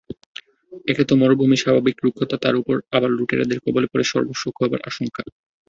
[0.85, 5.21] একে তো মরুভূমির স্বাভাবিক রুক্ষতা তার উপর আবার লুটেরাদের কবলে পড়ে সর্বস্ব খোয়াবার আশঙ্কা।